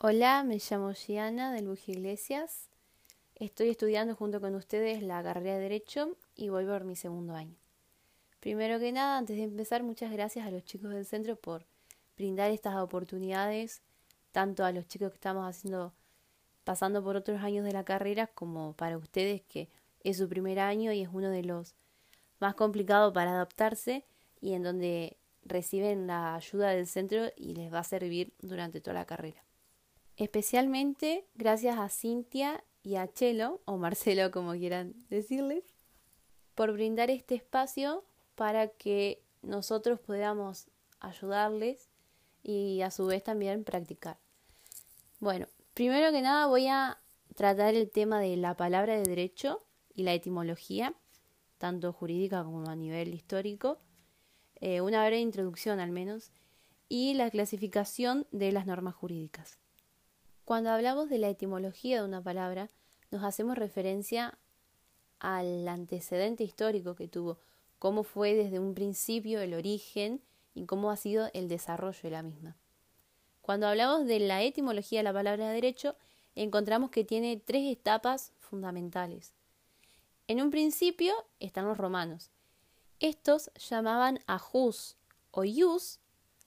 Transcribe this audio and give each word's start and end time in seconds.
Hola, 0.00 0.44
me 0.44 0.58
llamo 0.58 0.92
Giana 0.92 1.52
del 1.52 1.66
Buji 1.66 1.90
Iglesias. 1.90 2.68
Estoy 3.34 3.70
estudiando 3.70 4.14
junto 4.14 4.40
con 4.40 4.54
ustedes 4.54 5.02
la 5.02 5.20
carrera 5.24 5.56
de 5.56 5.62
Derecho 5.62 6.16
y 6.36 6.50
voy 6.50 6.66
por 6.66 6.84
mi 6.84 6.94
segundo 6.94 7.34
año. 7.34 7.56
Primero 8.38 8.78
que 8.78 8.92
nada, 8.92 9.18
antes 9.18 9.36
de 9.36 9.42
empezar, 9.42 9.82
muchas 9.82 10.12
gracias 10.12 10.46
a 10.46 10.52
los 10.52 10.64
chicos 10.64 10.92
del 10.92 11.04
centro 11.04 11.34
por 11.34 11.66
brindar 12.16 12.52
estas 12.52 12.76
oportunidades, 12.76 13.82
tanto 14.30 14.64
a 14.64 14.70
los 14.70 14.86
chicos 14.86 15.10
que 15.10 15.16
estamos 15.16 15.44
haciendo, 15.44 15.92
pasando 16.62 17.02
por 17.02 17.16
otros 17.16 17.42
años 17.42 17.64
de 17.64 17.72
la 17.72 17.82
carrera, 17.82 18.28
como 18.28 18.74
para 18.74 18.98
ustedes 18.98 19.42
que 19.48 19.68
es 20.04 20.16
su 20.16 20.28
primer 20.28 20.60
año 20.60 20.92
y 20.92 21.02
es 21.02 21.08
uno 21.12 21.28
de 21.28 21.42
los 21.42 21.74
más 22.38 22.54
complicados 22.54 23.12
para 23.12 23.32
adaptarse 23.32 24.04
y 24.40 24.52
en 24.52 24.62
donde 24.62 25.16
reciben 25.44 26.06
la 26.06 26.36
ayuda 26.36 26.68
del 26.68 26.86
centro 26.86 27.32
y 27.36 27.56
les 27.56 27.74
va 27.74 27.80
a 27.80 27.82
servir 27.82 28.32
durante 28.38 28.80
toda 28.80 28.94
la 28.94 29.04
carrera 29.04 29.42
especialmente 30.18 31.24
gracias 31.36 31.78
a 31.78 31.88
Cintia 31.88 32.64
y 32.82 32.96
a 32.96 33.10
Chelo, 33.10 33.60
o 33.64 33.76
Marcelo 33.76 34.30
como 34.30 34.52
quieran 34.52 34.94
decirles, 35.08 35.64
por 36.54 36.72
brindar 36.72 37.08
este 37.10 37.36
espacio 37.36 38.04
para 38.34 38.68
que 38.68 39.22
nosotros 39.42 40.00
podamos 40.00 40.66
ayudarles 40.98 41.88
y 42.42 42.80
a 42.82 42.90
su 42.90 43.06
vez 43.06 43.22
también 43.22 43.62
practicar. 43.62 44.18
Bueno, 45.20 45.46
primero 45.74 46.10
que 46.10 46.20
nada 46.20 46.46
voy 46.46 46.66
a 46.66 46.98
tratar 47.36 47.74
el 47.74 47.88
tema 47.88 48.20
de 48.20 48.36
la 48.36 48.56
palabra 48.56 48.94
de 48.94 49.04
derecho 49.04 49.62
y 49.94 50.02
la 50.02 50.14
etimología, 50.14 50.94
tanto 51.58 51.92
jurídica 51.92 52.42
como 52.42 52.68
a 52.68 52.74
nivel 52.74 53.14
histórico, 53.14 53.78
eh, 54.56 54.80
una 54.80 55.06
breve 55.06 55.20
introducción 55.20 55.78
al 55.78 55.92
menos, 55.92 56.32
y 56.88 57.14
la 57.14 57.30
clasificación 57.30 58.26
de 58.32 58.50
las 58.50 58.66
normas 58.66 58.96
jurídicas. 58.96 59.58
Cuando 60.48 60.70
hablamos 60.70 61.10
de 61.10 61.18
la 61.18 61.28
etimología 61.28 61.98
de 61.98 62.08
una 62.08 62.22
palabra, 62.22 62.70
nos 63.10 63.22
hacemos 63.22 63.58
referencia 63.58 64.38
al 65.18 65.68
antecedente 65.68 66.42
histórico 66.42 66.94
que 66.94 67.06
tuvo, 67.06 67.38
cómo 67.78 68.02
fue 68.02 68.32
desde 68.32 68.58
un 68.58 68.72
principio 68.72 69.42
el 69.42 69.52
origen 69.52 70.22
y 70.54 70.64
cómo 70.64 70.90
ha 70.90 70.96
sido 70.96 71.28
el 71.34 71.48
desarrollo 71.48 72.00
de 72.02 72.10
la 72.10 72.22
misma. 72.22 72.56
Cuando 73.42 73.66
hablamos 73.66 74.06
de 74.06 74.20
la 74.20 74.42
etimología 74.42 75.00
de 75.00 75.02
la 75.02 75.12
palabra 75.12 75.50
derecho, 75.50 75.96
encontramos 76.34 76.88
que 76.88 77.04
tiene 77.04 77.36
tres 77.36 77.70
etapas 77.70 78.32
fundamentales. 78.38 79.34
En 80.28 80.40
un 80.40 80.50
principio 80.50 81.12
están 81.40 81.66
los 81.66 81.76
romanos. 81.76 82.30
Estos 83.00 83.50
llamaban 83.68 84.20
a 84.26 84.38
jus 84.38 84.96
o 85.30 85.44
ius 85.44 86.00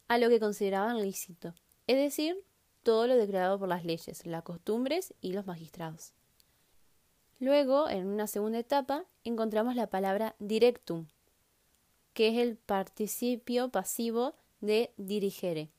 a 0.07 0.17
lo 0.17 0.27
que 0.27 0.39
consideraban 0.39 1.03
lícito, 1.03 1.53
es 1.85 1.97
decir, 1.97 2.43
todo 2.83 3.07
lo 3.07 3.15
declarado 3.15 3.59
por 3.59 3.69
las 3.69 3.85
leyes, 3.85 4.25
las 4.25 4.43
costumbres 4.43 5.13
y 5.21 5.33
los 5.33 5.45
magistrados. 5.45 6.13
Luego, 7.39 7.89
en 7.89 8.07
una 8.07 8.27
segunda 8.27 8.59
etapa, 8.59 9.05
encontramos 9.23 9.75
la 9.75 9.87
palabra 9.87 10.35
directum, 10.39 11.07
que 12.13 12.27
es 12.27 12.37
el 12.37 12.57
participio 12.57 13.69
pasivo 13.69 14.35
de 14.59 14.93
dirigere, 14.97 15.71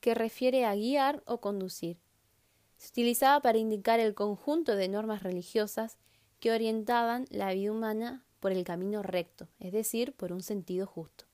que 0.00 0.14
refiere 0.14 0.64
a 0.64 0.74
guiar 0.74 1.22
o 1.26 1.40
conducir. 1.40 1.98
Se 2.78 2.88
utilizaba 2.88 3.40
para 3.40 3.58
indicar 3.58 4.00
el 4.00 4.14
conjunto 4.14 4.74
de 4.74 4.88
normas 4.88 5.22
religiosas 5.22 5.98
que 6.40 6.50
orientaban 6.50 7.26
la 7.30 7.52
vida 7.52 7.70
humana 7.70 8.24
por 8.40 8.50
el 8.50 8.64
camino 8.64 9.02
recto, 9.02 9.48
es 9.60 9.72
decir, 9.72 10.14
por 10.14 10.32
un 10.32 10.42
sentido 10.42 10.86
justo. 10.86 11.26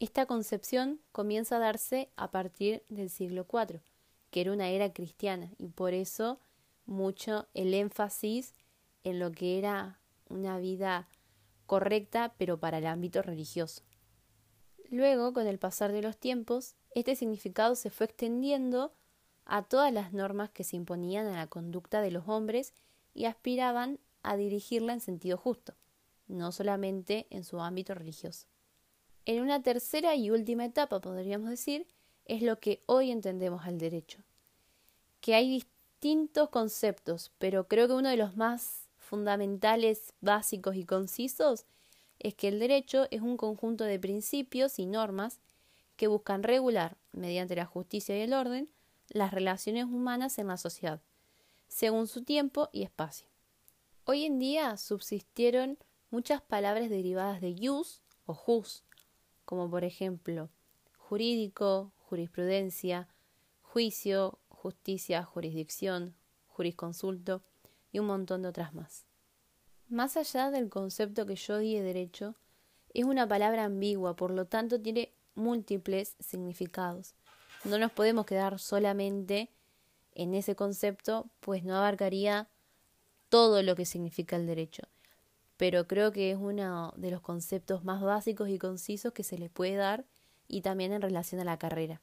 Esta 0.00 0.26
concepción 0.26 1.00
comienza 1.12 1.56
a 1.56 1.60
darse 1.60 2.10
a 2.16 2.30
partir 2.32 2.82
del 2.88 3.08
siglo 3.10 3.46
IV, 3.52 3.80
que 4.32 4.40
era 4.40 4.52
una 4.52 4.70
era 4.70 4.92
cristiana 4.92 5.50
y 5.58 5.68
por 5.68 5.92
eso 5.92 6.40
mucho 6.86 7.46
el 7.52 7.74
énfasis 7.74 8.54
en 9.04 9.20
lo 9.20 9.30
que 9.30 9.58
era 9.58 10.00
una 10.28 10.58
vida 10.58 11.06
correcta 11.66 12.34
pero 12.38 12.58
para 12.58 12.78
el 12.78 12.86
ámbito 12.86 13.22
religioso. 13.22 13.82
Luego, 14.88 15.32
con 15.32 15.46
el 15.46 15.58
pasar 15.58 15.92
de 15.92 16.02
los 16.02 16.16
tiempos, 16.16 16.74
este 16.94 17.14
significado 17.14 17.74
se 17.74 17.90
fue 17.90 18.06
extendiendo 18.06 18.92
a 19.44 19.62
todas 19.62 19.92
las 19.92 20.12
normas 20.12 20.50
que 20.50 20.64
se 20.64 20.76
imponían 20.76 21.26
a 21.26 21.36
la 21.36 21.46
conducta 21.46 22.00
de 22.00 22.10
los 22.10 22.26
hombres 22.26 22.72
y 23.14 23.26
aspiraban 23.26 24.00
a 24.22 24.36
dirigirla 24.36 24.94
en 24.94 25.00
sentido 25.00 25.36
justo, 25.36 25.74
no 26.26 26.52
solamente 26.52 27.26
en 27.28 27.44
su 27.44 27.60
ámbito 27.60 27.94
religioso. 27.94 28.46
En 29.26 29.42
una 29.42 29.62
tercera 29.62 30.14
y 30.14 30.30
última 30.30 30.64
etapa, 30.64 31.00
podríamos 31.00 31.50
decir, 31.50 31.86
es 32.26 32.42
lo 32.42 32.58
que 32.58 32.82
hoy 32.86 33.10
entendemos 33.10 33.66
al 33.66 33.78
derecho, 33.78 34.18
que 35.20 35.34
hay 35.34 35.50
distintos 35.50 36.48
conceptos, 36.48 37.32
pero 37.38 37.68
creo 37.68 37.88
que 37.88 37.94
uno 37.94 38.08
de 38.08 38.16
los 38.16 38.36
más 38.36 38.88
fundamentales, 38.98 40.14
básicos 40.20 40.76
y 40.76 40.84
concisos 40.84 41.66
es 42.18 42.34
que 42.34 42.48
el 42.48 42.58
derecho 42.58 43.06
es 43.10 43.20
un 43.20 43.36
conjunto 43.36 43.84
de 43.84 43.98
principios 43.98 44.78
y 44.78 44.86
normas 44.86 45.40
que 45.96 46.06
buscan 46.06 46.42
regular, 46.42 46.96
mediante 47.12 47.56
la 47.56 47.66
justicia 47.66 48.16
y 48.16 48.22
el 48.22 48.32
orden, 48.32 48.68
las 49.08 49.32
relaciones 49.32 49.84
humanas 49.84 50.38
en 50.38 50.48
la 50.48 50.56
sociedad, 50.56 51.00
según 51.68 52.06
su 52.06 52.22
tiempo 52.22 52.68
y 52.72 52.82
espacio. 52.82 53.26
Hoy 54.04 54.24
en 54.24 54.38
día 54.38 54.76
subsistieron 54.76 55.78
muchas 56.10 56.40
palabras 56.40 56.90
derivadas 56.90 57.40
de 57.40 57.54
jus 57.56 58.00
o 58.26 58.34
jus, 58.34 58.82
como 59.44 59.70
por 59.70 59.84
ejemplo 59.84 60.48
jurídico, 60.96 61.92
jurisprudencia, 62.12 63.08
juicio, 63.62 64.38
justicia, 64.50 65.24
jurisdicción, 65.24 66.14
jurisconsulto 66.46 67.42
y 67.90 68.00
un 68.00 68.06
montón 68.06 68.42
de 68.42 68.48
otras 68.48 68.74
más. 68.74 69.06
Más 69.88 70.18
allá 70.18 70.50
del 70.50 70.68
concepto 70.68 71.24
que 71.24 71.36
yo 71.36 71.56
di 71.56 71.74
de 71.74 71.82
derecho, 71.82 72.34
es 72.92 73.06
una 73.06 73.26
palabra 73.26 73.64
ambigua, 73.64 74.14
por 74.14 74.30
lo 74.30 74.44
tanto 74.44 74.78
tiene 74.78 75.14
múltiples 75.34 76.14
significados. 76.20 77.14
No 77.64 77.78
nos 77.78 77.92
podemos 77.92 78.26
quedar 78.26 78.58
solamente 78.58 79.48
en 80.14 80.34
ese 80.34 80.54
concepto, 80.54 81.30
pues 81.40 81.64
no 81.64 81.76
abarcaría 81.78 82.46
todo 83.30 83.62
lo 83.62 83.74
que 83.74 83.86
significa 83.86 84.36
el 84.36 84.46
derecho. 84.46 84.82
Pero 85.56 85.88
creo 85.88 86.12
que 86.12 86.32
es 86.32 86.36
uno 86.38 86.92
de 86.98 87.10
los 87.10 87.22
conceptos 87.22 87.84
más 87.84 88.02
básicos 88.02 88.50
y 88.50 88.58
concisos 88.58 89.14
que 89.14 89.24
se 89.24 89.38
le 89.38 89.48
puede 89.48 89.76
dar 89.76 90.04
y 90.52 90.60
también 90.60 90.92
en 90.92 91.00
relación 91.00 91.40
a 91.40 91.44
la 91.44 91.58
carrera. 91.58 92.02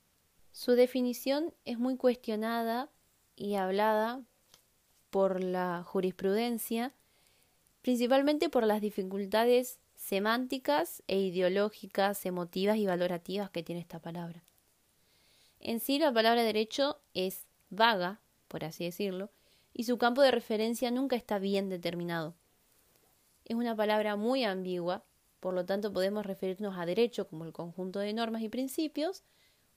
Su 0.52 0.72
definición 0.72 1.54
es 1.66 1.78
muy 1.78 1.98
cuestionada 1.98 2.90
y 3.36 3.56
hablada 3.56 4.24
por 5.12 5.44
la 5.44 5.84
jurisprudencia, 5.86 6.94
principalmente 7.84 8.50
por 8.50 8.66
las 8.66 8.82
dificultades 8.82 9.80
semánticas 9.96 11.04
e 11.08 11.20
ideológicas, 11.20 12.26
emotivas 12.26 12.78
y 12.78 12.88
valorativas 12.88 13.52
que 13.52 13.62
tiene 13.62 13.82
esta 13.82 14.00
palabra. 14.00 14.44
En 15.60 15.80
sí, 15.80 16.00
la 16.00 16.12
palabra 16.12 16.42
derecho 16.42 17.00
es 17.14 17.46
vaga, 17.70 18.20
por 18.48 18.66
así 18.66 18.84
decirlo, 18.84 19.30
y 19.74 19.84
su 19.84 20.00
campo 20.00 20.24
de 20.24 20.32
referencia 20.32 20.90
nunca 20.90 21.16
está 21.16 21.38
bien 21.38 21.70
determinado. 21.70 22.36
Es 23.46 23.56
una 23.56 23.76
palabra 23.76 24.16
muy 24.16 24.44
ambigua, 24.44 25.04
por 25.40 25.54
lo 25.54 25.66
tanto 25.66 25.94
podemos 25.94 26.26
referirnos 26.26 26.78
a 26.78 26.86
derecho 26.86 27.28
como 27.28 27.46
el 27.46 27.54
conjunto 27.54 28.00
de 28.00 28.14
normas 28.14 28.42
y 28.42 28.50
principios, 28.50 29.24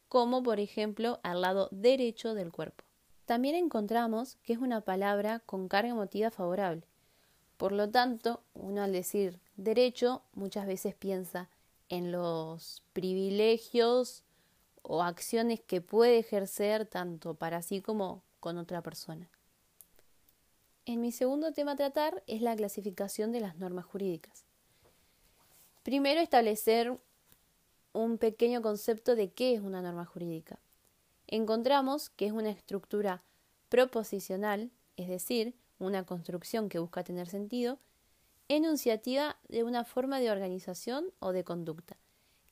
como 0.08 0.42
por 0.42 0.60
ejemplo 0.60 1.20
al 1.22 1.40
lado 1.40 1.68
derecho 1.70 2.34
del 2.34 2.52
cuerpo. 2.52 2.84
También 3.24 3.54
encontramos 3.54 4.36
que 4.42 4.52
es 4.52 4.58
una 4.58 4.80
palabra 4.80 5.40
con 5.40 5.68
carga 5.68 5.90
emotiva 5.90 6.30
favorable. 6.30 6.82
Por 7.56 7.72
lo 7.72 7.88
tanto, 7.88 8.42
uno 8.54 8.82
al 8.82 8.92
decir 8.92 9.40
derecho 9.56 10.22
muchas 10.34 10.66
veces 10.66 10.94
piensa 10.94 11.48
en 11.88 12.10
los 12.10 12.82
privilegios 12.92 14.24
o 14.82 15.02
acciones 15.02 15.60
que 15.60 15.80
puede 15.80 16.18
ejercer 16.18 16.86
tanto 16.86 17.34
para 17.34 17.62
sí 17.62 17.80
como 17.80 18.22
con 18.40 18.58
otra 18.58 18.82
persona. 18.82 19.30
En 20.84 21.00
mi 21.00 21.12
segundo 21.12 21.52
tema 21.52 21.72
a 21.72 21.76
tratar 21.76 22.24
es 22.26 22.42
la 22.42 22.56
clasificación 22.56 23.30
de 23.30 23.40
las 23.40 23.56
normas 23.56 23.84
jurídicas. 23.84 24.44
Primero 25.82 26.20
establecer 26.20 26.96
un 27.92 28.18
pequeño 28.18 28.62
concepto 28.62 29.16
de 29.16 29.32
qué 29.32 29.54
es 29.54 29.60
una 29.60 29.82
norma 29.82 30.04
jurídica. 30.04 30.58
Encontramos 31.26 32.10
que 32.10 32.26
es 32.26 32.32
una 32.32 32.50
estructura 32.50 33.22
proposicional, 33.68 34.70
es 34.96 35.08
decir, 35.08 35.54
una 35.78 36.04
construcción 36.04 36.68
que 36.68 36.78
busca 36.78 37.02
tener 37.02 37.28
sentido, 37.28 37.78
enunciativa 38.48 39.38
de 39.48 39.64
una 39.64 39.84
forma 39.84 40.20
de 40.20 40.30
organización 40.30 41.06
o 41.18 41.32
de 41.32 41.42
conducta, 41.42 41.96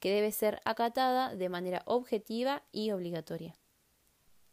que 0.00 0.12
debe 0.12 0.32
ser 0.32 0.60
acatada 0.64 1.34
de 1.34 1.48
manera 1.48 1.82
objetiva 1.84 2.62
y 2.72 2.90
obligatoria. 2.90 3.54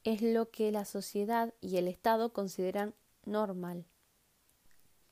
Es 0.04 0.22
lo 0.22 0.52
que 0.52 0.72
la 0.72 0.86
sociedad 0.86 1.54
y 1.62 1.78
el 1.78 1.88
Estado 1.88 2.32
consideran 2.32 2.94
normal. 3.26 3.86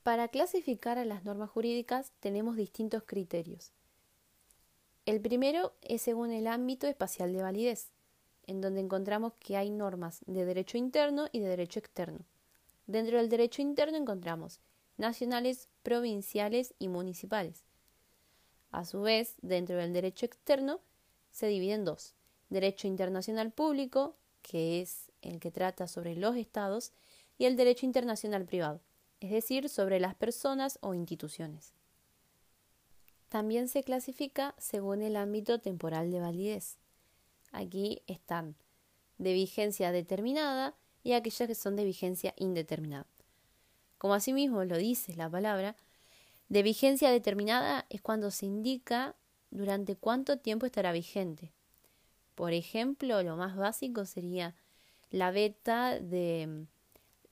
Para 0.06 0.28
clasificar 0.28 1.00
a 1.00 1.04
las 1.04 1.25
normas 1.25 1.50
jurídicas 1.50 2.12
tenemos 2.19 2.57
distintos 2.57 3.02
criterios. 3.07 3.72
El 5.07 5.19
primero 5.19 5.74
es 5.81 6.04
según 6.04 6.30
el 6.30 6.46
ámbito 6.46 6.86
espacial 6.86 7.34
de 7.34 7.42
validez, 7.42 7.90
en 8.46 8.62
donde 8.62 8.81
encontramos 8.81 9.34
que 9.40 9.57
hay 9.57 9.72
normas 9.72 10.19
de 10.28 10.46
derecho 10.46 10.78
interno 10.78 11.25
y 11.31 11.40
de 11.40 11.48
derecho 11.48 11.80
externo. 11.80 12.19
Dentro 12.86 13.18
del 13.18 13.30
derecho 13.30 13.63
interno 13.63 13.98
encontramos 13.98 14.60
nacionales, 14.98 15.69
provinciales 15.81 16.75
y 16.78 16.88
municipales. 16.88 17.63
A 18.69 18.86
su 18.86 19.02
vez, 19.02 19.34
dentro 19.42 19.78
del 19.78 19.92
derecho 19.92 20.28
externo 20.28 20.81
se 21.31 21.48
divide 21.48 21.74
en 21.74 21.86
dos. 21.86 22.13
Derecho 22.50 22.86
internacional 22.86 23.52
público, 23.52 24.16
que 24.44 24.81
es 24.81 25.12
el 25.24 25.40
que 25.40 25.50
trata 25.50 25.88
sobre 25.88 26.16
los 26.16 26.36
estados, 26.36 26.92
y 27.40 27.46
el 27.46 27.56
derecho 27.56 27.88
internacional 27.88 28.46
privado, 28.46 28.81
es 29.25 29.31
decir, 29.31 29.69
sobre 29.69 30.00
las 30.00 30.16
personas 30.16 30.77
o 30.81 30.94
instituciones. 30.94 31.74
También 33.30 33.68
se 33.68 33.83
clasifica 33.83 34.54
según 34.57 35.01
el 35.01 35.16
ámbito 35.16 35.60
temporal 35.60 36.12
de 36.12 36.19
validez. 36.19 36.77
Aquí 37.51 38.04
están 38.06 38.56
de 39.18 39.33
vigencia 39.33 39.92
determinada 39.92 40.75
y 41.04 41.13
aquellas 41.13 41.48
que 41.48 41.56
son 41.56 41.75
de 41.75 41.86
vigencia 41.86 42.33
indeterminada. 42.38 43.07
Como 43.98 44.13
asimismo 44.13 44.63
lo 44.63 44.77
dice 44.77 45.16
la 45.16 45.30
palabra, 45.30 45.75
de 46.50 46.62
vigencia 46.62 47.10
determinada 47.10 47.88
es 47.89 48.01
cuando 48.01 48.30
se 48.30 48.45
indica 48.45 49.16
durante 49.50 49.95
cuánto 49.95 50.38
tiempo 50.38 50.68
estará 50.68 50.92
vigente. 50.92 51.51
Por 52.36 52.54
ejemplo, 52.54 53.24
lo 53.24 53.36
más 53.38 53.56
básico 53.56 54.06
sería 54.06 54.54
la 55.10 55.31
beta 55.31 56.00
de 56.00 56.68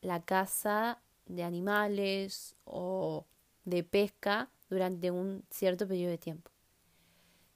la 0.01 0.23
caza 0.23 1.02
de 1.25 1.43
animales 1.43 2.55
o 2.65 3.25
de 3.65 3.83
pesca 3.83 4.49
durante 4.69 5.11
un 5.11 5.43
cierto 5.49 5.87
periodo 5.87 6.11
de 6.11 6.17
tiempo. 6.17 6.51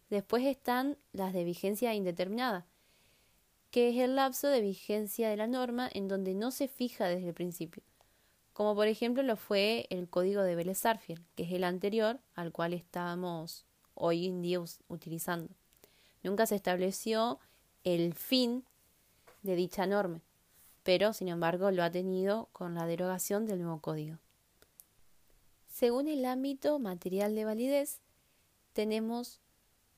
Después 0.09 0.45
están 0.45 0.97
las 1.11 1.33
de 1.33 1.43
vigencia 1.43 1.93
indeterminada, 1.93 2.65
que 3.71 3.89
es 3.89 3.97
el 3.97 4.15
lapso 4.15 4.47
de 4.47 4.61
vigencia 4.61 5.29
de 5.29 5.35
la 5.35 5.47
norma 5.47 5.89
en 5.93 6.07
donde 6.07 6.33
no 6.33 6.51
se 6.51 6.67
fija 6.67 7.07
desde 7.07 7.27
el 7.27 7.33
principio, 7.33 7.83
como 8.53 8.73
por 8.73 8.87
ejemplo 8.87 9.21
lo 9.23 9.35
fue 9.35 9.85
el 9.89 10.07
código 10.09 10.41
de 10.43 10.55
Vélez 10.55 10.81
que 11.35 11.43
es 11.43 11.51
el 11.51 11.63
anterior 11.65 12.19
al 12.35 12.51
cual 12.53 12.73
estamos 12.73 13.65
hoy 13.93 14.27
en 14.27 14.41
día 14.41 14.63
utilizando. 14.87 15.53
Nunca 16.23 16.45
se 16.45 16.55
estableció 16.55 17.39
el 17.83 18.13
fin 18.13 18.63
de 19.43 19.55
dicha 19.55 19.85
norma, 19.85 20.21
pero 20.87 21.11
sin 21.11 21.27
embargo 21.27 21.69
lo 21.69 21.83
ha 21.83 21.91
tenido 21.91 22.47
con 22.53 22.73
la 22.73 22.85
derogación 22.85 23.45
del 23.45 23.61
nuevo 23.61 23.81
código. 23.81 24.19
Según 25.67 26.07
el 26.07 26.23
ámbito 26.23 26.79
material 26.79 27.35
de 27.35 27.43
validez, 27.43 27.99
tenemos 28.71 29.41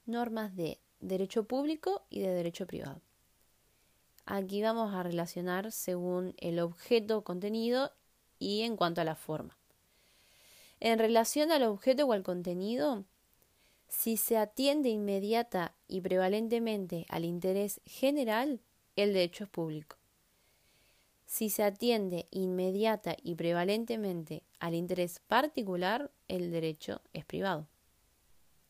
normas 0.07 0.55
de 0.55 0.79
derecho 0.99 1.43
público 1.43 2.01
y 2.09 2.21
de 2.21 2.29
derecho 2.29 2.65
privado. 2.65 3.01
Aquí 4.25 4.63
vamos 4.63 4.95
a 4.95 5.03
relacionar 5.03 5.71
según 5.71 6.33
el 6.37 6.59
objeto 6.59 7.23
contenido 7.23 7.91
y 8.39 8.63
en 8.63 8.75
cuanto 8.75 8.99
a 8.99 9.03
la 9.03 9.13
forma. 9.13 9.59
En 10.79 10.97
relación 10.97 11.51
al 11.51 11.65
objeto 11.65 12.07
o 12.07 12.13
al 12.13 12.23
contenido, 12.23 13.05
si 13.89 14.17
se 14.17 14.39
atiende 14.39 14.89
inmediata 14.89 15.75
y 15.87 16.01
prevalentemente 16.01 17.05
al 17.09 17.25
interés 17.25 17.79
general, 17.85 18.59
el 18.95 19.13
derecho 19.13 19.43
es 19.43 19.51
público. 19.51 19.98
Si 21.29 21.51
se 21.51 21.61
atiende 21.61 22.27
inmediata 22.31 23.15
y 23.21 23.35
prevalentemente 23.35 24.41
al 24.57 24.73
interés 24.73 25.19
particular, 25.19 26.09
el 26.27 26.49
derecho 26.49 27.01
es 27.13 27.23
privado. 27.23 27.67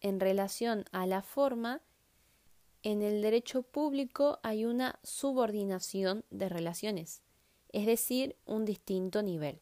En 0.02 0.20
relación 0.20 0.84
a 0.92 1.06
la 1.06 1.22
forma, 1.22 1.82
en 2.84 3.02
el 3.02 3.22
derecho 3.22 3.62
público 3.62 4.40
hay 4.44 4.66
una 4.66 5.00
subordinación 5.04 6.26
de 6.32 6.50
relaciones, 6.50 7.22
es 7.70 7.86
decir, 7.86 8.36
un 8.44 8.66
distinto 8.66 9.24
nivel. 9.24 9.62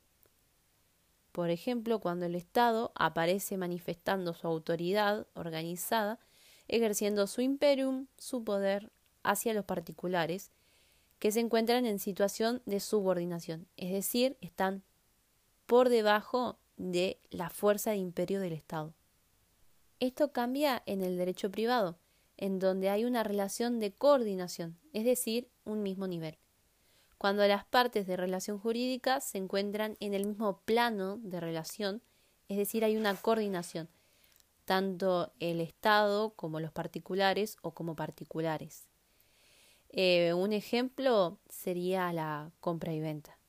Por 1.32 1.52
ejemplo, 1.52 2.00
cuando 2.00 2.26
el 2.26 2.34
Estado 2.34 2.94
aparece 2.96 3.58
manifestando 3.58 4.34
su 4.34 4.48
autoridad 4.48 5.28
organizada, 5.36 6.20
ejerciendo 6.68 7.28
su 7.28 7.42
imperium, 7.42 8.08
su 8.18 8.44
poder 8.44 8.92
hacia 9.22 9.54
los 9.54 9.66
particulares, 9.66 10.52
que 11.20 11.32
se 11.32 11.40
encuentran 11.40 11.86
en 11.86 12.00
situación 12.00 12.62
de 12.66 12.80
subordinación, 12.80 13.68
es 13.78 13.92
decir, 13.92 14.38
están 14.42 14.84
por 15.66 15.90
debajo 15.90 16.58
de 16.78 17.20
la 17.30 17.50
fuerza 17.50 17.92
de 17.92 17.98
imperio 17.98 18.40
del 18.40 18.54
Estado. 18.54 18.94
Esto 20.00 20.32
cambia 20.32 20.84
en 20.86 21.02
el 21.02 21.18
derecho 21.18 21.50
privado, 21.50 21.98
en 22.38 22.60
donde 22.60 22.90
hay 22.90 23.04
una 23.04 23.24
relación 23.24 23.80
de 23.80 23.92
coordinación, 23.92 24.78
es 24.94 25.06
decir, 25.06 25.50
un 25.66 25.82
mismo 25.82 26.08
nivel. 26.08 26.38
Cuando 27.18 27.46
las 27.48 27.66
partes 27.66 28.06
de 28.06 28.16
relación 28.16 28.60
jurídica 28.60 29.22
se 29.22 29.40
encuentran 29.40 29.98
en 30.00 30.14
el 30.14 30.28
mismo 30.28 30.62
plano 30.62 31.18
de 31.18 31.40
relación, 31.40 32.04
es 32.48 32.58
decir, 32.58 32.86
hay 32.86 32.96
una 32.96 33.16
coordinación, 33.16 33.90
tanto 34.66 35.34
el 35.40 35.62
Estado 35.62 36.30
como 36.36 36.60
los 36.60 36.72
particulares 36.72 37.58
o 37.64 37.72
como 37.72 37.96
particulares. 37.96 38.88
Eh, 40.00 40.36
un 40.36 40.54
ejemplo 40.54 41.40
sería 41.50 42.14
la 42.14 42.52
compra 42.60 42.94
y 42.94 43.00
venta. 43.00 43.40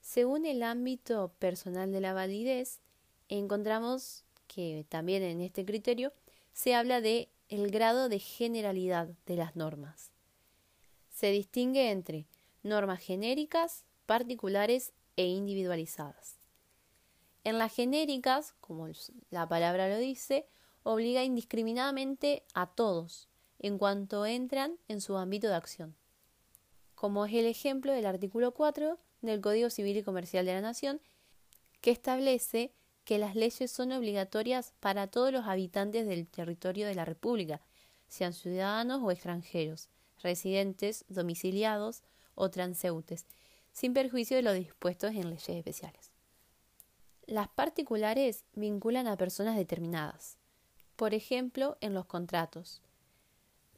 Según 0.00 0.46
el 0.46 0.62
ámbito 0.62 1.30
personal 1.38 1.92
de 1.92 2.00
la 2.00 2.14
validez, 2.14 2.80
encontramos 3.28 4.24
que 4.46 4.86
también 4.88 5.22
en 5.22 5.42
este 5.42 5.66
criterio 5.66 6.14
se 6.54 6.74
habla 6.74 7.02
de 7.02 7.28
el 7.50 7.70
grado 7.70 8.08
de 8.08 8.18
generalidad 8.18 9.10
de 9.26 9.36
las 9.36 9.56
normas. 9.56 10.10
Se 11.10 11.30
distingue 11.32 11.90
entre 11.90 12.24
normas 12.62 13.00
genéricas, 13.00 13.84
particulares 14.06 14.94
e 15.16 15.26
individualizadas. 15.26 16.38
En 17.44 17.58
las 17.58 17.74
genéricas, 17.74 18.54
como 18.62 18.88
la 19.28 19.46
palabra 19.46 19.86
lo 19.90 19.98
dice, 19.98 20.46
obliga 20.82 21.24
indiscriminadamente 21.24 22.42
a 22.54 22.68
todos, 22.68 23.28
en 23.58 23.78
cuanto 23.78 24.26
entran 24.26 24.78
en 24.88 25.00
su 25.00 25.16
ámbito 25.16 25.48
de 25.48 25.54
acción. 25.54 25.96
Como 26.94 27.26
es 27.26 27.34
el 27.34 27.46
ejemplo 27.46 27.92
del 27.92 28.06
artículo 28.06 28.52
4 28.52 28.98
del 29.22 29.40
Código 29.40 29.70
Civil 29.70 29.96
y 29.98 30.02
Comercial 30.02 30.46
de 30.46 30.54
la 30.54 30.60
Nación, 30.60 31.00
que 31.80 31.90
establece 31.90 32.72
que 33.04 33.18
las 33.18 33.36
leyes 33.36 33.70
son 33.70 33.92
obligatorias 33.92 34.72
para 34.80 35.06
todos 35.06 35.32
los 35.32 35.46
habitantes 35.46 36.06
del 36.06 36.26
territorio 36.26 36.86
de 36.86 36.94
la 36.94 37.04
República, 37.04 37.60
sean 38.08 38.32
ciudadanos 38.32 39.02
o 39.02 39.10
extranjeros, 39.10 39.88
residentes, 40.22 41.04
domiciliados 41.08 42.02
o 42.34 42.50
transeúntes, 42.50 43.26
sin 43.72 43.94
perjuicio 43.94 44.36
de 44.36 44.42
lo 44.42 44.52
dispuestos 44.52 45.10
en 45.12 45.30
leyes 45.30 45.48
especiales. 45.48 46.10
Las 47.26 47.48
particulares 47.48 48.44
vinculan 48.54 49.06
a 49.06 49.16
personas 49.16 49.56
determinadas, 49.56 50.38
por 50.96 51.12
ejemplo, 51.12 51.76
en 51.80 51.92
los 51.92 52.06
contratos, 52.06 52.80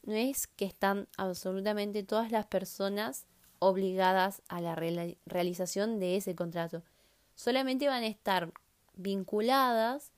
no 0.09 0.15
es 0.15 0.47
que 0.47 0.65
están 0.65 1.07
absolutamente 1.19 2.03
todas 2.03 2.33
las 2.33 2.47
personas 2.47 3.27
obligadas 3.59 4.41
a 4.49 4.63
la 4.63 4.75
realización 4.75 5.99
de 5.99 6.17
ese 6.17 6.35
contrato. 6.35 6.83
Solamente 7.35 7.89
van 7.89 8.03
a 8.05 8.07
estar 8.07 8.51
vinculadas 8.95 10.11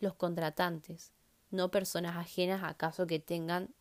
los 0.00 0.14
contratantes, 0.14 1.12
no 1.50 1.70
personas 1.70 2.16
ajenas 2.16 2.62
a 2.64 2.72
caso 2.72 3.06
que 3.06 3.18
tengan 3.18 3.74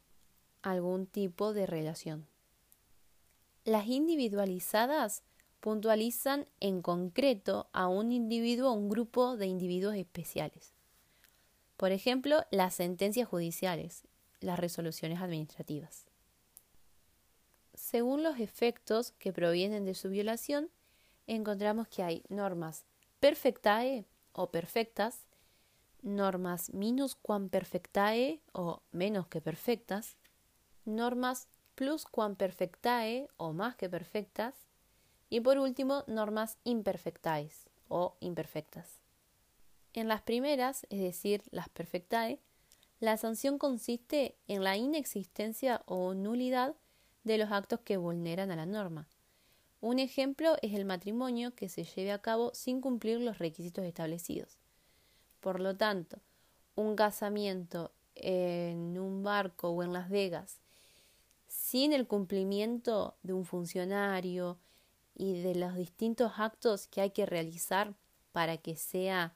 algún 0.63 1.07
tipo 1.07 1.53
de 1.53 1.65
relación. 1.65 2.27
Las 3.63 3.87
individualizadas 3.87 5.23
puntualizan 5.61 6.45
en 6.59 6.81
concreto 6.81 7.69
a 7.71 7.87
un 7.87 8.11
individuo 8.11 8.69
o 8.69 8.73
un 8.73 8.89
grupo 8.89 9.37
de 9.37 9.45
individuos 9.45 9.95
especiales. 9.95 10.73
Por 11.77 11.93
ejemplo, 11.93 12.43
las 12.51 12.73
sentencias 12.73 13.29
judiciales 13.29 14.03
las 14.43 14.59
resoluciones 14.59 15.21
administrativas. 15.21 16.05
Según 17.73 18.23
los 18.23 18.39
efectos 18.39 19.13
que 19.13 19.33
provienen 19.33 19.85
de 19.85 19.95
su 19.95 20.09
violación, 20.09 20.69
encontramos 21.27 21.87
que 21.87 22.03
hay 22.03 22.23
normas 22.29 22.85
perfectae 23.19 24.05
o 24.33 24.51
perfectas, 24.51 25.25
normas 26.01 26.73
minus 26.73 27.15
quam 27.15 27.49
perfectae 27.49 28.41
o 28.51 28.83
menos 28.91 29.27
que 29.27 29.41
perfectas, 29.41 30.17
normas 30.85 31.47
plus 31.75 32.05
quam 32.05 32.35
perfectae 32.35 33.27
o 33.37 33.53
más 33.53 33.75
que 33.75 33.89
perfectas, 33.89 34.53
y 35.29 35.39
por 35.39 35.57
último, 35.57 36.03
normas 36.05 36.57
imperfectaes 36.63 37.69
o 37.87 38.17
imperfectas. 38.19 38.99
En 39.93 40.07
las 40.07 40.21
primeras, 40.21 40.85
es 40.89 40.99
decir, 40.99 41.43
las 41.49 41.69
perfectae, 41.69 42.39
la 43.03 43.17
sanción 43.17 43.57
consiste 43.57 44.37
en 44.47 44.63
la 44.63 44.77
inexistencia 44.77 45.81
o 45.87 46.13
nulidad 46.13 46.73
de 47.25 47.37
los 47.37 47.51
actos 47.51 47.81
que 47.81 47.97
vulneran 47.97 48.49
a 48.49 48.55
la 48.55 48.65
norma. 48.65 49.09
Un 49.81 49.99
ejemplo 49.99 50.55
es 50.61 50.73
el 50.73 50.85
matrimonio 50.85 51.53
que 51.53 51.67
se 51.67 51.83
lleve 51.83 52.13
a 52.13 52.21
cabo 52.21 52.51
sin 52.53 52.79
cumplir 52.79 53.19
los 53.19 53.39
requisitos 53.39 53.83
establecidos. 53.83 54.57
Por 55.41 55.59
lo 55.59 55.75
tanto, 55.75 56.21
un 56.75 56.95
casamiento 56.95 57.91
en 58.15 58.97
un 58.97 59.21
barco 59.21 59.71
o 59.71 59.83
en 59.83 59.91
Las 59.91 60.09
Vegas 60.09 60.61
sin 61.49 61.91
el 61.91 62.07
cumplimiento 62.07 63.17
de 63.21 63.33
un 63.33 63.43
funcionario 63.43 64.59
y 65.13 65.41
de 65.41 65.55
los 65.55 65.75
distintos 65.75 66.31
actos 66.37 66.87
que 66.87 67.01
hay 67.01 67.09
que 67.09 67.25
realizar 67.25 67.95
para 68.31 68.55
que 68.55 68.77
sea 68.77 69.35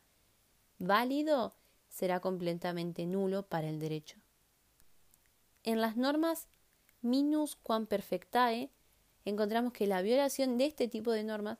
válido, 0.79 1.53
será 1.97 2.19
completamente 2.19 3.07
nulo 3.07 3.47
para 3.47 3.69
el 3.69 3.79
derecho. 3.79 4.19
En 5.63 5.81
las 5.81 5.97
normas 5.97 6.47
minus 7.01 7.55
quam 7.55 7.87
perfectae 7.87 8.69
encontramos 9.25 9.73
que 9.73 9.87
la 9.87 10.03
violación 10.03 10.59
de 10.59 10.67
este 10.67 10.87
tipo 10.87 11.11
de 11.11 11.23
normas 11.23 11.57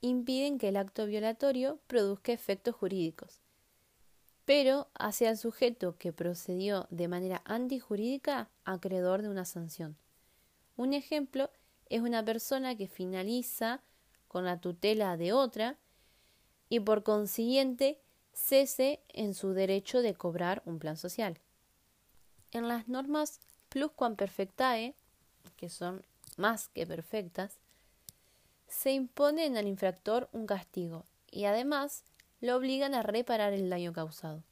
impiden 0.00 0.58
que 0.58 0.70
el 0.70 0.76
acto 0.76 1.06
violatorio 1.06 1.78
produzca 1.86 2.32
efectos 2.32 2.74
jurídicos, 2.74 3.38
pero 4.44 4.88
hacia 4.94 5.30
el 5.30 5.38
sujeto 5.38 5.96
que 5.98 6.12
procedió 6.12 6.88
de 6.90 7.06
manera 7.06 7.40
antijurídica 7.44 8.50
acreedor 8.64 9.22
de 9.22 9.28
una 9.28 9.44
sanción. 9.44 9.96
Un 10.76 10.94
ejemplo 10.94 11.48
es 11.86 12.00
una 12.00 12.24
persona 12.24 12.76
que 12.76 12.88
finaliza 12.88 13.82
con 14.26 14.44
la 14.44 14.60
tutela 14.60 15.16
de 15.16 15.32
otra 15.32 15.78
y 16.68 16.80
por 16.80 17.04
consiguiente 17.04 18.00
cese 18.40 19.00
en 19.08 19.34
su 19.34 19.52
derecho 19.52 20.02
de 20.02 20.14
cobrar 20.14 20.62
un 20.64 20.78
plan 20.78 20.96
social. 20.96 21.38
En 22.52 22.66
las 22.68 22.88
normas 22.88 23.38
perfectae, 24.16 24.94
que 25.56 25.68
son 25.68 26.02
más 26.36 26.68
que 26.68 26.86
perfectas, 26.86 27.58
se 28.66 28.92
imponen 28.92 29.56
al 29.56 29.68
infractor 29.68 30.28
un 30.32 30.46
castigo 30.46 31.04
y 31.30 31.44
además 31.44 32.02
lo 32.40 32.56
obligan 32.56 32.94
a 32.94 33.02
reparar 33.02 33.52
el 33.52 33.68
daño 33.68 33.92
causado. 33.92 34.42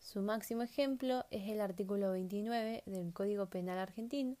Su 0.00 0.20
máximo 0.20 0.62
ejemplo 0.62 1.24
es 1.30 1.48
el 1.48 1.60
artículo 1.60 2.12
29 2.12 2.82
del 2.86 3.12
Código 3.12 3.46
Penal 3.46 3.78
argentino, 3.78 4.36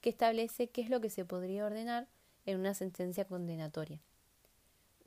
que 0.00 0.10
establece 0.10 0.68
qué 0.68 0.82
es 0.82 0.90
lo 0.90 1.00
que 1.00 1.10
se 1.10 1.24
podría 1.24 1.64
ordenar 1.64 2.08
en 2.44 2.58
una 2.58 2.74
sentencia 2.74 3.24
condenatoria. 3.24 4.00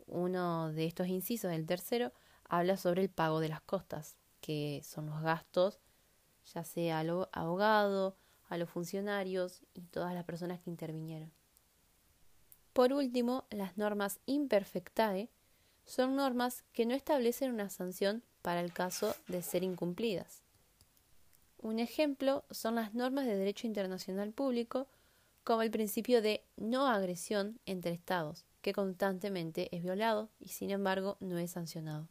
Uno 0.08 0.72
de 0.72 0.86
estos 0.86 1.08
incisos, 1.08 1.52
el 1.52 1.66
tercero, 1.66 2.12
habla 2.48 2.78
sobre 2.78 3.02
el 3.02 3.10
pago 3.10 3.40
de 3.40 3.50
las 3.50 3.62
costas, 3.62 4.18
que 4.42 4.82
son 4.84 5.08
los 5.08 5.22
gastos, 5.22 5.80
ya 6.54 6.64
sea 6.64 7.00
al 7.00 7.28
abogado, 7.32 8.16
a 8.50 8.58
los 8.58 8.70
funcionarios 8.70 9.62
y 9.74 9.82
todas 9.82 10.14
las 10.14 10.24
personas 10.24 10.60
que 10.62 10.70
intervinieron. 10.70 11.32
Por 12.74 12.94
último, 12.94 13.46
las 13.50 13.78
normas 13.78 14.20
imperfectae 14.26 15.30
son 15.86 16.16
normas 16.16 16.64
que 16.74 16.86
no 16.86 16.94
establecen 16.94 17.52
una 17.52 17.70
sanción 17.70 18.24
para 18.42 18.62
el 18.62 18.72
caso 18.72 19.16
de 19.28 19.42
ser 19.42 19.64
incumplidas. 19.64 20.44
Un 21.58 21.80
ejemplo 21.80 22.46
son 22.52 22.76
las 22.76 22.94
normas 22.94 23.26
de 23.26 23.36
derecho 23.36 23.68
internacional 23.68 24.32
público, 24.32 24.88
como 25.44 25.64
el 25.64 25.72
principio 25.72 26.22
de 26.22 26.44
no 26.56 26.88
agresión 26.88 27.60
entre 27.66 27.94
Estados, 27.94 28.46
que 28.62 28.74
constantemente 28.74 29.76
es 29.76 29.82
violado 29.82 30.30
y 30.40 30.50
sin 30.50 30.72
embargo 30.72 31.18
no 31.20 31.38
es 31.38 31.52
sancionado. 31.52 32.08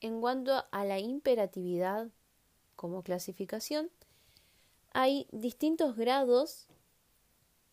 En 0.00 0.20
cuanto 0.20 0.64
a 0.70 0.84
la 0.84 0.98
imperatividad 0.98 2.08
como 2.74 3.02
clasificación, 3.02 3.90
hay 4.92 5.28
distintos 5.30 5.96
grados 5.96 6.66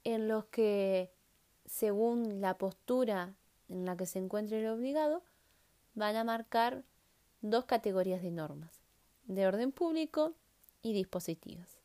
en 0.03 0.27
los 0.27 0.45
que, 0.45 1.11
según 1.65 2.41
la 2.41 2.57
postura 2.57 3.35
en 3.69 3.85
la 3.85 3.95
que 3.95 4.05
se 4.05 4.19
encuentre 4.19 4.59
el 4.59 4.67
obligado, 4.67 5.23
van 5.95 6.15
a 6.15 6.23
marcar 6.23 6.83
dos 7.41 7.65
categorías 7.65 8.21
de 8.21 8.31
normas, 8.31 8.81
de 9.25 9.47
orden 9.47 9.71
público 9.71 10.33
y 10.81 10.93
dispositivas. 10.93 11.77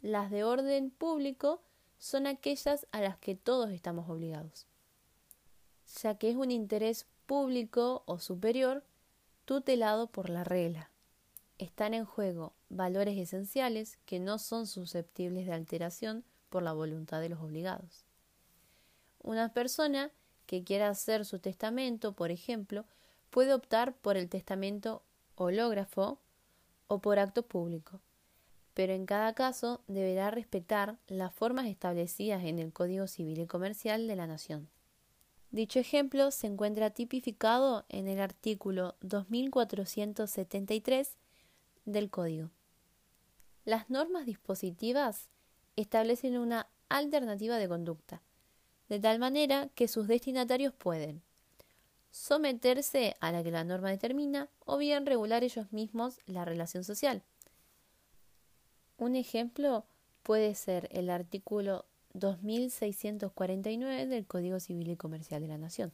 Las 0.00 0.30
de 0.30 0.44
orden 0.44 0.90
público 0.90 1.62
son 1.98 2.26
aquellas 2.26 2.86
a 2.90 3.00
las 3.00 3.18
que 3.18 3.34
todos 3.34 3.70
estamos 3.70 4.08
obligados, 4.08 4.66
ya 6.00 6.16
que 6.16 6.30
es 6.30 6.36
un 6.36 6.50
interés 6.50 7.06
público 7.26 8.02
o 8.06 8.18
superior 8.18 8.84
tutelado 9.44 10.06
por 10.08 10.30
la 10.30 10.44
regla. 10.44 10.90
Están 11.58 11.94
en 11.94 12.04
juego 12.04 12.54
valores 12.68 13.18
esenciales 13.18 13.98
que 14.06 14.18
no 14.18 14.38
son 14.38 14.66
susceptibles 14.66 15.46
de 15.46 15.52
alteración 15.52 16.24
por 16.48 16.62
la 16.62 16.72
voluntad 16.72 17.20
de 17.20 17.28
los 17.28 17.40
obligados. 17.40 18.04
Una 19.20 19.52
persona 19.52 20.10
que 20.46 20.64
quiera 20.64 20.88
hacer 20.88 21.24
su 21.24 21.38
testamento, 21.38 22.12
por 22.12 22.30
ejemplo, 22.30 22.84
puede 23.30 23.54
optar 23.54 23.94
por 23.96 24.16
el 24.16 24.28
testamento 24.28 25.02
hológrafo 25.36 26.18
o 26.88 27.00
por 27.00 27.18
acto 27.18 27.42
público, 27.42 28.00
pero 28.74 28.92
en 28.92 29.06
cada 29.06 29.34
caso 29.34 29.82
deberá 29.86 30.30
respetar 30.30 30.98
las 31.06 31.32
formas 31.32 31.66
establecidas 31.66 32.44
en 32.44 32.58
el 32.58 32.72
Código 32.72 33.06
Civil 33.06 33.40
y 33.40 33.46
Comercial 33.46 34.06
de 34.06 34.16
la 34.16 34.26
Nación. 34.26 34.68
Dicho 35.52 35.78
ejemplo 35.78 36.30
se 36.30 36.46
encuentra 36.46 36.90
tipificado 36.90 37.84
en 37.90 38.08
el 38.08 38.20
artículo 38.20 38.96
2473 39.02 41.18
del 41.84 42.08
Código. 42.08 42.48
Las 43.66 43.90
normas 43.90 44.24
dispositivas 44.24 45.28
establecen 45.76 46.38
una 46.38 46.68
alternativa 46.88 47.58
de 47.58 47.68
conducta, 47.68 48.22
de 48.88 48.98
tal 48.98 49.18
manera 49.18 49.68
que 49.74 49.88
sus 49.88 50.08
destinatarios 50.08 50.72
pueden 50.72 51.20
someterse 52.10 53.16
a 53.20 53.30
la 53.30 53.42
que 53.42 53.50
la 53.50 53.64
norma 53.64 53.90
determina 53.90 54.48
o 54.64 54.78
bien 54.78 55.04
regular 55.04 55.44
ellos 55.44 55.70
mismos 55.70 56.18
la 56.24 56.46
relación 56.46 56.82
social. 56.82 57.22
Un 58.96 59.16
ejemplo 59.16 59.84
puede 60.22 60.54
ser 60.54 60.88
el 60.92 61.10
artículo 61.10 61.84
2649 62.14 64.06
del 64.06 64.26
Código 64.26 64.60
Civil 64.60 64.90
y 64.90 64.96
Comercial 64.96 65.42
de 65.42 65.48
la 65.48 65.58
Nación. 65.58 65.92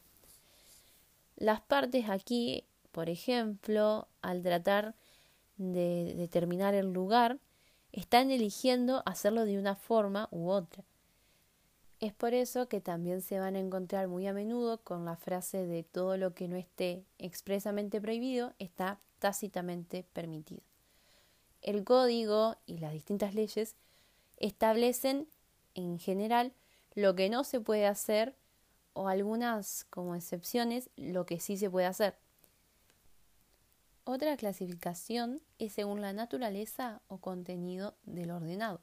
Las 1.36 1.60
partes 1.60 2.08
aquí, 2.08 2.64
por 2.92 3.08
ejemplo, 3.08 4.08
al 4.22 4.42
tratar 4.42 4.94
de 5.56 6.14
determinar 6.16 6.74
el 6.74 6.92
lugar, 6.92 7.38
están 7.92 8.30
eligiendo 8.30 9.02
hacerlo 9.06 9.44
de 9.44 9.58
una 9.58 9.74
forma 9.74 10.28
u 10.30 10.50
otra. 10.50 10.84
Es 12.00 12.12
por 12.12 12.32
eso 12.32 12.68
que 12.68 12.80
también 12.80 13.22
se 13.22 13.40
van 13.40 13.56
a 13.56 13.60
encontrar 13.60 14.06
muy 14.06 14.26
a 14.26 14.32
menudo 14.32 14.78
con 14.78 15.04
la 15.04 15.16
frase 15.16 15.66
de 15.66 15.82
todo 15.82 16.16
lo 16.16 16.32
que 16.32 16.46
no 16.46 16.56
esté 16.56 17.02
expresamente 17.18 18.00
prohibido 18.00 18.52
está 18.60 19.00
tácitamente 19.18 20.04
permitido. 20.12 20.62
El 21.60 21.82
código 21.82 22.56
y 22.66 22.78
las 22.78 22.92
distintas 22.92 23.34
leyes 23.34 23.74
establecen 24.36 25.26
en 25.74 25.98
general 25.98 26.52
lo 26.94 27.14
que 27.14 27.30
no 27.30 27.44
se 27.44 27.60
puede 27.60 27.86
hacer 27.86 28.34
o 28.92 29.08
algunas 29.08 29.84
como 29.90 30.14
excepciones 30.14 30.90
lo 30.96 31.26
que 31.26 31.40
sí 31.40 31.56
se 31.56 31.70
puede 31.70 31.86
hacer. 31.86 32.16
Otra 34.04 34.36
clasificación 34.36 35.42
es 35.58 35.74
según 35.74 36.00
la 36.00 36.12
naturaleza 36.12 37.02
o 37.08 37.18
contenido 37.18 37.94
del 38.04 38.30
ordenado. 38.30 38.80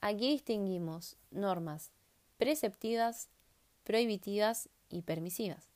Aquí 0.00 0.30
distinguimos 0.30 1.16
normas 1.30 1.92
preceptivas, 2.38 3.28
prohibitivas 3.84 4.68
y 4.88 5.02
permisivas. 5.02 5.68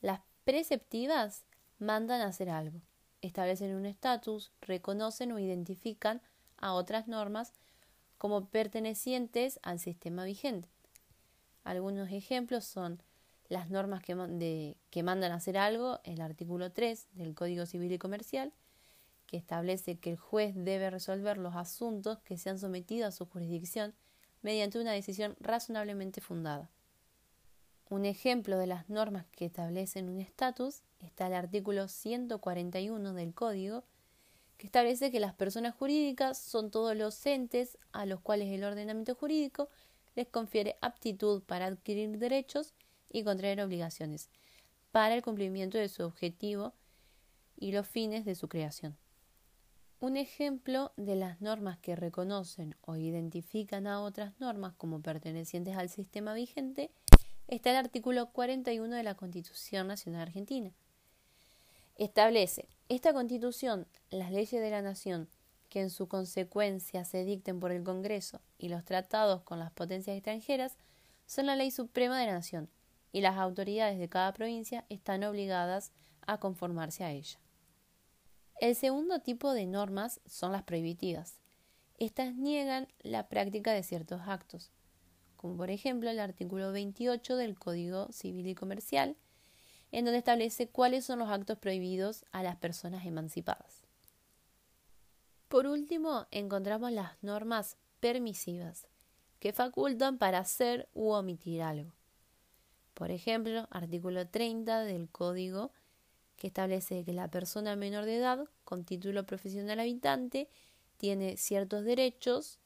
Las 0.00 0.20
preceptivas 0.44 1.44
mandan 1.78 2.20
a 2.20 2.28
hacer 2.28 2.48
algo, 2.48 2.80
establecen 3.20 3.74
un 3.74 3.86
estatus, 3.86 4.52
reconocen 4.60 5.32
o 5.32 5.38
identifican 5.38 6.22
a 6.56 6.72
otras 6.74 7.08
normas 7.08 7.52
como 8.18 8.46
pertenecientes 8.46 9.58
al 9.62 9.78
sistema 9.78 10.24
vigente. 10.24 10.68
Algunos 11.64 12.10
ejemplos 12.10 12.64
son 12.64 13.02
las 13.48 13.70
normas 13.70 14.02
que, 14.02 15.02
mandan 15.02 15.32
a 15.32 15.36
hacer 15.36 15.56
algo, 15.56 16.00
el 16.04 16.20
artículo 16.20 16.70
3 16.70 17.08
del 17.12 17.34
Código 17.34 17.64
Civil 17.64 17.92
y 17.92 17.98
Comercial, 17.98 18.52
que 19.26 19.36
establece 19.36 19.98
que 19.98 20.10
el 20.10 20.16
juez 20.16 20.54
debe 20.54 20.90
resolver 20.90 21.38
los 21.38 21.54
asuntos 21.54 22.18
que 22.20 22.36
sean 22.36 22.58
sometidos 22.58 23.08
a 23.08 23.16
su 23.16 23.26
jurisdicción 23.26 23.94
mediante 24.42 24.78
una 24.78 24.92
decisión 24.92 25.36
razonablemente 25.40 26.20
fundada. 26.20 26.70
Un 27.90 28.04
ejemplo 28.04 28.58
de 28.58 28.66
las 28.66 28.88
normas 28.90 29.26
que 29.32 29.46
establecen 29.46 30.10
un 30.10 30.20
estatus 30.20 30.82
está 31.00 31.26
el 31.26 31.34
artículo 31.34 31.88
141 31.88 33.14
del 33.14 33.32
Código, 33.32 33.84
que 34.58 34.66
establece 34.66 35.10
que 35.10 35.20
las 35.20 35.34
personas 35.34 35.74
jurídicas 35.74 36.36
son 36.36 36.70
todos 36.70 36.94
los 36.96 37.24
entes 37.24 37.78
a 37.92 38.04
los 38.04 38.20
cuales 38.20 38.48
el 38.52 38.64
ordenamiento 38.64 39.14
jurídico 39.14 39.70
les 40.16 40.26
confiere 40.26 40.76
aptitud 40.80 41.42
para 41.44 41.66
adquirir 41.66 42.18
derechos 42.18 42.74
y 43.08 43.22
contraer 43.22 43.60
obligaciones 43.60 44.28
para 44.90 45.14
el 45.14 45.22
cumplimiento 45.22 45.78
de 45.78 45.88
su 45.88 46.02
objetivo 46.02 46.74
y 47.56 47.70
los 47.70 47.86
fines 47.86 48.24
de 48.24 48.34
su 48.34 48.48
creación. 48.48 48.96
Un 50.00 50.16
ejemplo 50.16 50.92
de 50.96 51.14
las 51.14 51.40
normas 51.40 51.78
que 51.78 51.96
reconocen 51.96 52.76
o 52.82 52.96
identifican 52.96 53.86
a 53.86 54.00
otras 54.00 54.38
normas 54.40 54.74
como 54.74 55.00
pertenecientes 55.02 55.76
al 55.76 55.88
sistema 55.88 56.34
vigente 56.34 56.90
está 57.46 57.70
el 57.70 57.76
artículo 57.76 58.30
41 58.32 58.94
de 58.94 59.02
la 59.02 59.14
Constitución 59.14 59.86
Nacional 59.86 60.22
Argentina. 60.22 60.72
Establece 61.96 62.68
esta 62.88 63.12
Constitución, 63.12 63.86
las 64.10 64.30
leyes 64.32 64.60
de 64.62 64.70
la 64.70 64.82
Nación 64.82 65.28
que 65.68 65.80
en 65.80 65.90
su 65.90 66.08
consecuencia 66.08 67.04
se 67.04 67.24
dicten 67.24 67.60
por 67.60 67.72
el 67.72 67.84
Congreso 67.84 68.40
y 68.56 68.68
los 68.68 68.84
tratados 68.84 69.42
con 69.42 69.58
las 69.58 69.70
potencias 69.70 70.16
extranjeras 70.16 70.78
son 71.26 71.46
la 71.46 71.56
ley 71.56 71.70
suprema 71.70 72.18
de 72.18 72.26
la 72.26 72.32
nación 72.32 72.70
y 73.12 73.20
las 73.20 73.36
autoridades 73.36 73.98
de 73.98 74.08
cada 74.08 74.32
provincia 74.32 74.86
están 74.88 75.24
obligadas 75.24 75.92
a 76.26 76.40
conformarse 76.40 77.04
a 77.04 77.12
ella. 77.12 77.38
El 78.60 78.74
segundo 78.74 79.20
tipo 79.20 79.52
de 79.52 79.66
normas 79.66 80.20
son 80.26 80.52
las 80.52 80.62
prohibitivas. 80.62 81.38
Estas 81.98 82.34
niegan 82.34 82.88
la 83.00 83.28
práctica 83.28 83.72
de 83.72 83.82
ciertos 83.82 84.22
actos, 84.26 84.72
como 85.36 85.56
por 85.56 85.70
ejemplo 85.70 86.10
el 86.10 86.18
artículo 86.20 86.72
28 86.72 87.36
del 87.36 87.58
Código 87.58 88.10
Civil 88.10 88.46
y 88.46 88.54
Comercial, 88.54 89.16
en 89.92 90.04
donde 90.04 90.18
establece 90.18 90.68
cuáles 90.68 91.04
son 91.04 91.18
los 91.18 91.30
actos 91.30 91.58
prohibidos 91.58 92.24
a 92.30 92.42
las 92.42 92.56
personas 92.56 93.06
emancipadas. 93.06 93.84
Por 95.48 95.66
último, 95.66 96.26
encontramos 96.30 96.92
las 96.92 97.22
normas 97.22 97.76
permisivas, 98.00 98.86
que 99.40 99.52
facultan 99.52 100.18
para 100.18 100.38
hacer 100.38 100.88
u 100.92 101.10
omitir 101.10 101.62
algo. 101.62 101.92
Por 102.94 103.10
ejemplo, 103.10 103.66
artículo 103.70 104.28
30 104.28 104.80
del 104.80 105.08
Código, 105.08 105.72
que 106.36 106.48
establece 106.48 107.04
que 107.04 107.12
la 107.12 107.30
persona 107.30 107.76
menor 107.76 108.04
de 108.04 108.16
edad, 108.16 108.48
con 108.64 108.84
título 108.84 109.24
profesional 109.24 109.80
habitante, 109.80 110.48
tiene 110.96 111.36
ciertos 111.36 111.84
derechos 111.84 112.58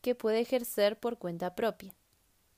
que 0.00 0.14
puede 0.14 0.40
ejercer 0.40 1.00
por 1.00 1.18
cuenta 1.18 1.54
propia 1.54 1.96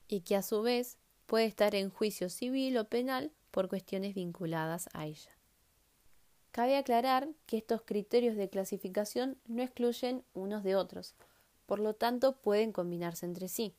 y 0.07 0.21
que 0.21 0.35
a 0.35 0.43
su 0.43 0.61
vez 0.61 0.97
puede 1.25 1.45
estar 1.45 1.75
en 1.75 1.89
juicio 1.89 2.29
civil 2.29 2.77
o 2.77 2.85
penal 2.89 3.31
por 3.51 3.69
cuestiones 3.69 4.15
vinculadas 4.15 4.89
a 4.93 5.05
ella. 5.05 5.31
Cabe 6.51 6.75
aclarar 6.75 7.29
que 7.45 7.57
estos 7.57 7.81
criterios 7.81 8.35
de 8.35 8.49
clasificación 8.49 9.37
no 9.47 9.61
excluyen 9.61 10.23
unos 10.33 10.63
de 10.63 10.75
otros, 10.75 11.15
por 11.65 11.79
lo 11.79 11.93
tanto 11.93 12.35
pueden 12.37 12.71
combinarse 12.73 13.25
entre 13.25 13.47
sí. 13.47 13.73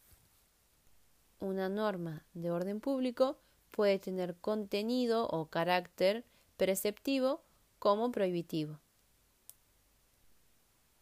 Una 1.39 1.69
norma 1.69 2.25
de 2.33 2.51
orden 2.51 2.81
público 2.81 3.37
puede 3.73 3.99
tener 3.99 4.37
contenido 4.37 5.27
o 5.29 5.47
carácter 5.47 6.25
preceptivo 6.57 7.43
como 7.79 8.13
prohibitivo. 8.13 8.79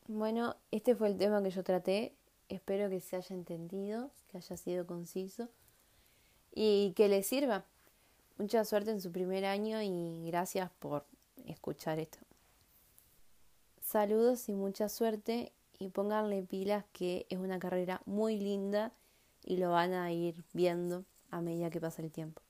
Bueno, 0.09 0.57
este 0.73 0.97
fue 0.97 1.09
el 1.09 1.19
tema 1.19 1.41
que 1.43 1.51
yo 1.51 1.63
traté. 1.63 2.17
Espero 2.49 2.91
que 2.91 3.01
se 3.01 3.15
haya 3.15 3.37
entendido, 3.37 4.11
que 4.29 4.39
haya 4.39 4.57
sido 4.57 4.87
conciso 4.87 5.49
y 6.53 6.95
que 6.97 7.09
le 7.09 7.23
sirva. 7.23 7.65
Mucha 8.41 8.65
suerte 8.65 8.91
en 8.91 9.03
su 9.03 9.13
primer 9.13 9.45
año 9.45 9.83
y 9.83 10.25
gracias 10.25 10.71
por 10.79 11.05
escuchar 11.45 11.99
esto. 11.99 12.21
Saludos 13.83 14.49
y 14.49 14.55
mucha 14.55 14.89
suerte 14.89 15.53
y 15.79 15.91
pónganle 15.91 16.43
pilas 16.45 16.87
que 16.95 17.27
es 17.29 17.39
una 17.39 17.59
carrera 17.59 18.01
muy 18.07 18.41
linda 18.41 18.95
y 19.45 19.59
lo 19.59 19.73
van 19.73 19.93
a 19.93 20.11
ir 20.11 20.43
viendo 20.55 21.05
a 21.31 21.43
medida 21.43 21.69
que 21.69 21.83
pasa 21.83 22.01
el 22.01 22.11
tiempo. 22.11 22.41